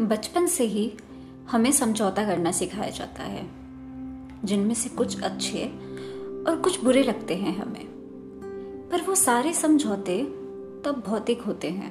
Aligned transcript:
बचपन 0.00 0.46
से 0.46 0.64
ही 0.64 0.92
हमें 1.50 1.72
समझौता 1.72 2.24
करना 2.26 2.52
सिखाया 2.52 2.90
जाता 2.90 3.22
है, 3.22 3.46
जिनमें 4.44 4.74
से 4.74 4.88
कुछ 4.88 5.22
अच्छे 5.22 5.64
और 6.48 6.60
कुछ 6.64 6.84
बुरे 6.84 7.02
लगते 7.02 7.36
हैं 7.36 7.56
हमें। 7.58 7.86
पर 8.92 9.00
वो 9.00 9.14
सारे 9.14 9.52
समझौते 9.52 10.22
तब 10.84 11.02
भौतिक 11.06 11.42
होते 11.42 11.70
हैं। 11.70 11.90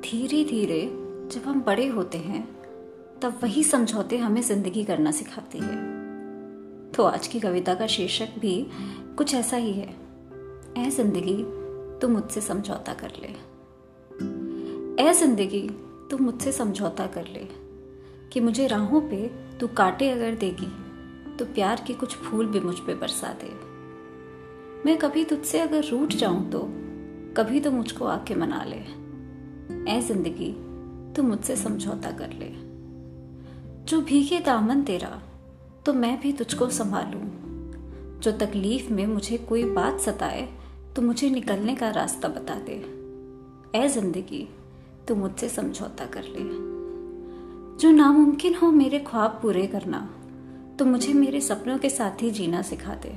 धीरे 0.00 0.44
धीरे 0.44 0.80
जब 1.32 1.42
हम 1.46 1.60
बड़े 1.60 1.86
होते 1.86 2.18
हैं, 2.18 2.42
तब 3.22 3.38
वही 3.42 3.64
समझौते 3.64 4.18
हमें 4.18 4.42
ज़िंदगी 4.42 4.84
करना 4.84 5.10
सिखाती 5.10 5.58
है। 5.58 5.76
तो 6.90 7.02
आज 7.02 7.26
की 7.26 7.40
कविता 7.40 7.74
का 7.74 7.86
शीर्षक 7.86 8.28
भी 8.38 8.66
कुछ 9.16 9.34
ऐसा 9.34 9.56
ही 9.56 9.72
है। 9.72 9.94
ऐ 10.78 10.90
ज़िंदगी, 10.90 11.36
तू 12.00 12.08
मुझसे 12.08 12.40
समझौता 12.40 12.94
कर 12.94 13.12
ले। 13.22 13.28
ऐ 15.04 15.12
ज़िंदगी 15.12 15.70
तू 16.10 16.18
मुझसे 16.18 16.52
समझौता 16.52 17.06
कर 17.06 17.26
ले 17.26 17.46
कि 18.32 18.40
मुझे 18.40 18.66
राहों 18.66 19.00
पे 19.00 19.26
तू 19.60 19.66
काटे 19.68 20.10
अगर 20.10 20.34
देगी 20.34 20.70
तो 21.36 21.44
प्यार 21.44 21.84
के 21.86 21.94
कुछ 21.94 22.16
फूल 22.16 22.46
भी 22.46 22.60
मुझ 22.60 22.78
पे 22.78 22.94
बरसा 22.94 23.28
दे। 23.42 23.50
मैं 24.84 24.96
कभी 24.98 25.24
तुझसे 25.24 25.60
अगर 25.60 25.84
रूठ 25.84 26.12
जाऊँ 26.12 26.48
तो 26.50 26.60
कभी 27.36 27.60
तो 27.60 27.70
मुझको 27.70 28.04
आके 28.04 28.34
मना 28.34 28.64
ले। 28.64 28.80
ऐ 29.92 30.00
ज़िंदगी, 30.00 30.52
तू 31.14 31.22
मुझसे 31.22 31.56
समझौता 31.56 32.10
कर 32.10 32.32
ले। 32.32 32.50
जो 33.84 34.00
भीगे 34.00 34.40
दामन 34.40 34.82
तेरा 34.82 35.20
तो 35.86 35.92
मैं 35.92 36.20
भी 36.20 36.32
तुझको 36.32 36.68
संभालूं। 36.70 38.20
जो 38.20 38.32
तकलीफ़ 38.38 38.92
में 38.92 39.06
मुझे 39.06 39.38
कोई 39.38 39.64
बात 39.64 40.00
सताए 40.00 40.48
तो 40.96 41.02
मुझे 41.02 41.30
निकलने 41.30 41.74
का 41.74 41.90
रास्ता 41.90 42.28
बता 42.28 42.54
दे। 42.60 42.74
ऐ 43.74 43.88
ज़िंदगी 43.88 44.48
तू 45.08 45.14
मुझसे 45.14 45.48
समझौता 45.48 46.06
कर 46.06 46.24
ले। 46.26 46.44
जो 47.78 47.90
नामुमकिन 47.90 48.54
हो 48.54 48.70
मेरे 48.70 48.98
ख्वाब 48.98 49.38
पूरे 49.42 49.66
करना 49.66 50.08
तो 50.78 50.84
मुझे 50.84 51.12
मेरे 51.12 51.40
सपनों 51.40 51.78
के 51.78 51.90
साथ 51.90 52.22
ही 52.22 52.30
जीना 52.30 52.62
सिखा 52.62 52.94
दे। 52.94 53.16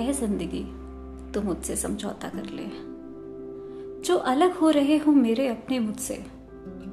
ऐ 0.00 0.12
ज़िंदगी, 0.12 0.62
तू 1.32 1.40
मुझसे 1.40 1.76
समझौता 1.76 2.28
कर 2.28 2.50
ले। 2.50 2.66
जो 4.04 4.16
अलग 4.16 4.56
हो 4.56 4.70
रहे 4.70 4.96
हो 4.98 5.12
मेरे 5.12 5.48
अपने 5.48 5.78
मुझसे 5.78 6.14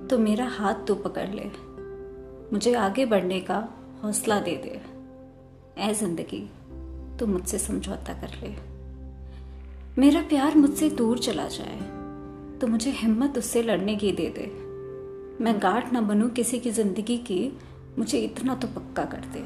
तो 0.10 0.18
मेरा 0.18 0.48
हाथ 0.48 0.86
तू 0.88 0.96
पकड़ 0.96 1.28
ले। 1.30 1.50
मुझे 2.54 2.74
आगे 2.76 3.06
बढ़ने 3.06 3.40
का 3.42 3.68
हौसला 4.04 4.40
दे 4.40 4.56
दे। 4.56 4.82
ऐ 5.78 5.94
ज़िंदगी, 5.94 6.40
तू 7.20 7.26
मुझसे 7.26 7.58
समझौता 7.60 8.14
कर 8.14 8.40
ले। 8.44 8.56
मेरा 9.98 10.22
प्यार 10.22 10.56
मुझसे 10.58 10.90
दूर 10.90 11.20
चला 11.20 11.48
जाए। 11.48 11.97
तो 12.62 12.68
मुझे 12.68 12.92
हिम्मत 12.92 13.38
उससे 13.38 13.64
लड़ने 13.64 13.96
की 13.96 14.12
दे 14.12 14.30
दे। 14.30 14.46
मैं 15.44 15.54
गाठ 15.62 15.94
ना 15.94 16.02
बनूं 16.02 16.30
किसी 16.30 16.60
की 16.60 16.72
ज़िंदगी 16.72 17.18
की, 17.18 17.58
मुझे 18.00 18.20
इतना 18.20 18.56
तो 18.56 18.68
पक्का 18.68 19.06
कर 19.06 19.26
दे। 19.34 19.40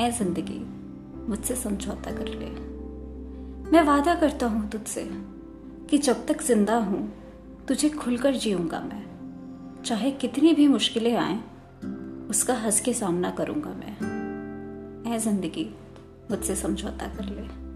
ऐ 0.00 0.10
ज़िंदगी, 0.10 0.58
मुझसे 1.28 1.56
समझौता 1.56 2.10
कर 2.10 2.28
ले। 2.28 2.46
मैं 3.72 3.82
वादा 3.82 4.14
करता 4.14 4.46
हूँ 4.46 4.68
तुझसे 4.70 5.08
कि 5.90 5.98
जब 5.98 6.26
तक 6.26 6.42
ज़िंदा 6.42 6.76
हूँ, 6.76 7.12
तुझे 7.68 7.88
खुलकर 7.88 8.34
जीऊँगा 8.34 8.80
मैं। 8.80 9.82
चाहे 9.84 10.10
कितनी 10.10 10.52
भी 10.54 10.68
मुश्किलें 10.68 11.16
आए, 11.16 11.38
उसका 12.30 12.54
हंस 12.54 12.80
के 12.80 12.92
सामना 12.92 13.30
करूँगा 13.30 13.70
मैं। 13.70 15.14
ऐ 15.14 15.18
ज़िंदगी, 15.18 15.70
मुझसे 16.30 16.56
समझौता 16.56 17.06
कर 17.06 17.24
ले। 17.24 17.67